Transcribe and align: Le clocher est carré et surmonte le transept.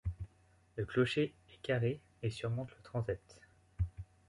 Le 0.77 0.85
clocher 0.87 1.31
est 1.53 1.61
carré 1.61 2.01
et 2.23 2.31
surmonte 2.31 2.71
le 2.71 2.81
transept. 2.81 3.39